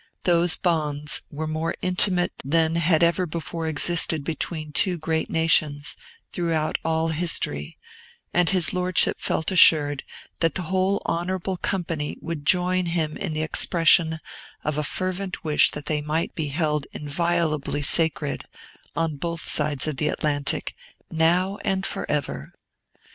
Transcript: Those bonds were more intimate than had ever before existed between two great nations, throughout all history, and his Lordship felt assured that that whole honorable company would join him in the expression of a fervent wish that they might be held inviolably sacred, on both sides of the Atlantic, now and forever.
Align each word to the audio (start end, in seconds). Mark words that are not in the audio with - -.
Those 0.23 0.55
bonds 0.55 1.21
were 1.29 1.45
more 1.45 1.75
intimate 1.83 2.33
than 2.43 2.73
had 2.73 3.03
ever 3.03 3.27
before 3.27 3.67
existed 3.67 4.23
between 4.23 4.71
two 4.73 4.97
great 4.97 5.29
nations, 5.29 5.95
throughout 6.33 6.79
all 6.83 7.09
history, 7.09 7.77
and 8.33 8.49
his 8.49 8.73
Lordship 8.73 9.19
felt 9.19 9.51
assured 9.51 10.03
that 10.39 10.55
that 10.55 10.61
whole 10.63 11.03
honorable 11.05 11.55
company 11.55 12.17
would 12.19 12.47
join 12.47 12.87
him 12.87 13.15
in 13.15 13.33
the 13.33 13.43
expression 13.43 14.19
of 14.63 14.75
a 14.75 14.83
fervent 14.83 15.43
wish 15.43 15.69
that 15.69 15.85
they 15.85 16.01
might 16.01 16.33
be 16.33 16.47
held 16.47 16.87
inviolably 16.93 17.83
sacred, 17.83 18.45
on 18.95 19.17
both 19.17 19.47
sides 19.47 19.85
of 19.85 19.97
the 19.97 20.07
Atlantic, 20.07 20.73
now 21.11 21.57
and 21.63 21.85
forever. 21.85 22.51